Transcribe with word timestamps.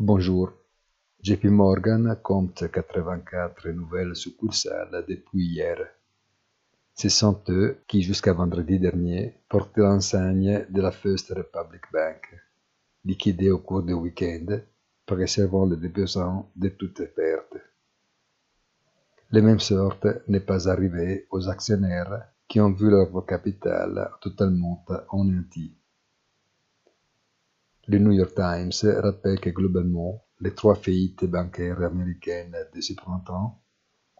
Bonjour. 0.00 0.52
JP 1.24 1.46
Morgan 1.46 2.16
compte 2.22 2.70
84 2.70 3.68
nouvelles 3.70 4.14
succursales 4.14 5.04
depuis 5.08 5.44
hier. 5.44 5.88
Ce 6.94 7.08
sont 7.08 7.42
eux 7.48 7.78
qui, 7.88 8.02
jusqu'à 8.02 8.32
vendredi 8.32 8.78
dernier, 8.78 9.34
portaient 9.48 9.80
l'enseigne 9.80 10.66
de 10.70 10.80
la 10.80 10.92
First 10.92 11.30
Republic 11.30 11.82
Bank, 11.92 12.32
liquidée 13.04 13.50
au 13.50 13.58
cours 13.58 13.82
du 13.82 13.92
week-end, 13.92 14.60
préservant 15.04 15.66
le 15.66 15.76
déposant 15.76 16.48
de 16.54 16.68
toutes 16.68 17.02
pertes. 17.16 17.56
La 19.32 19.40
même 19.40 19.58
sorte 19.58 20.06
n'est 20.28 20.46
pas 20.46 20.68
arrivée 20.68 21.26
aux 21.32 21.48
actionnaires 21.48 22.22
qui 22.46 22.60
ont 22.60 22.70
vu 22.70 22.88
leur 22.88 23.26
capital 23.26 24.12
totalement 24.20 24.84
anéanti. 25.10 25.77
Le 27.90 27.98
New 27.98 28.12
York 28.12 28.34
Times 28.34 29.00
rappelle 29.00 29.40
que 29.40 29.48
globalement, 29.48 30.22
les 30.40 30.54
trois 30.54 30.74
faillites 30.74 31.24
bancaires 31.24 31.80
américaines 31.82 32.54
de 32.74 32.82
ce 32.82 32.92
printemps 32.92 33.62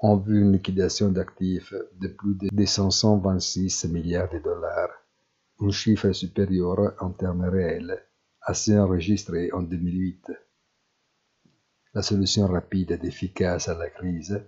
ont 0.00 0.16
vu 0.16 0.40
une 0.40 0.52
liquidation 0.52 1.10
d'actifs 1.10 1.74
de 2.00 2.08
plus 2.08 2.34
de 2.36 2.48
226 2.50 3.84
milliards 3.90 4.30
de 4.30 4.38
dollars, 4.38 4.88
un 5.60 5.68
chiffre 5.68 6.12
supérieur 6.12 6.94
en 6.98 7.10
termes 7.10 7.44
réels 7.44 8.02
à 8.40 8.54
ceux 8.54 8.80
enregistrés 8.80 9.52
en 9.52 9.60
2008. 9.60 10.32
La 11.92 12.00
solution 12.00 12.46
rapide 12.46 12.92
et 12.92 13.06
efficace 13.06 13.68
à 13.68 13.74
la 13.74 13.90
crise 13.90 14.42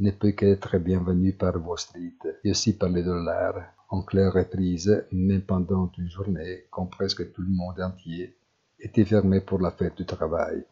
ne 0.00 0.10
peut 0.10 0.32
qu'être 0.32 0.78
bienvenue 0.78 1.32
par 1.32 1.64
Wall 1.64 1.78
Street 1.78 2.18
et 2.42 2.50
aussi 2.50 2.76
par 2.76 2.88
les 2.88 3.04
dollars, 3.04 3.72
en 3.88 4.02
claire 4.02 4.32
reprise 4.32 5.06
même 5.12 5.42
pendant 5.42 5.92
une 5.96 6.10
journée 6.10 6.64
quand 6.72 6.86
presque 6.86 7.32
tout 7.32 7.42
le 7.42 7.54
monde 7.54 7.80
entier 7.80 8.36
était 8.78 9.04
fermé 9.04 9.40
pour 9.40 9.60
la 9.60 9.70
fête 9.70 9.96
du 9.96 10.04
travail. 10.04 10.64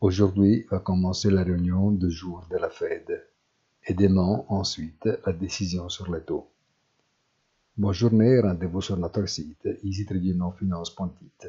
Aujourd'hui 0.00 0.66
va 0.70 0.78
commencer 0.78 1.30
la 1.30 1.42
réunion 1.42 1.90
de 1.90 2.08
jour 2.08 2.46
de 2.50 2.56
la 2.56 2.70
Fed 2.70 3.26
et 3.86 3.94
demain 3.94 4.44
ensuite 4.48 5.08
la 5.26 5.32
décision 5.32 5.88
sur 5.88 6.10
les 6.12 6.22
taux. 6.22 6.48
Bonne 7.76 7.92
journée, 7.92 8.40
rendez-vous 8.40 8.80
sur 8.80 8.96
notre 8.96 9.26
site 9.26 9.68
easytradeunonfinance.it. 9.82 11.48